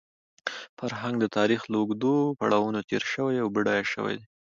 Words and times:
فرهنګ 0.77 1.15
د 1.19 1.25
تاریخ 1.37 1.61
له 1.71 1.77
اوږدو 1.81 2.15
پړاوونو 2.39 2.79
تېر 2.89 3.03
شوی 3.13 3.35
او 3.43 3.47
بډایه 3.55 3.85
شوی 3.93 4.13
دی. 4.19 4.25